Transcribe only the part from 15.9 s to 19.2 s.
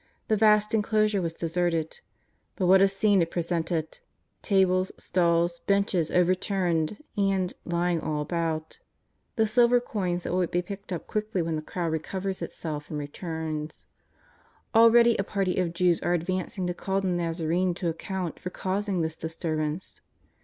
are advancing to call the ^azarene to account for causing this